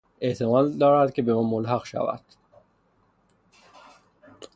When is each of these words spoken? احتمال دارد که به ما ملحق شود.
احتمال 0.21 0.71
دارد 0.71 1.13
که 1.13 1.21
به 1.21 1.33
ما 1.33 1.43
ملحق 1.43 1.85
شود. 1.85 2.21